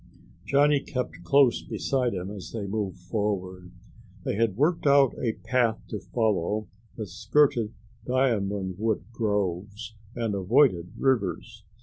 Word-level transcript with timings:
Johnny 0.47 0.79
kept 0.79 1.23
close 1.23 1.61
beside 1.61 2.15
him 2.15 2.31
as 2.31 2.51
they 2.51 2.65
moved 2.65 2.97
forward. 2.97 3.69
They 4.23 4.33
had 4.33 4.57
worked 4.57 4.87
out 4.87 5.13
a 5.19 5.33
path 5.33 5.79
to 5.89 5.99
follow 5.99 6.67
that 6.95 7.05
skirted 7.05 7.75
diamond 8.03 8.79
wood 8.79 9.03
groves 9.13 9.93
and 10.15 10.33
avoided 10.33 10.93
rivers. 10.97 11.63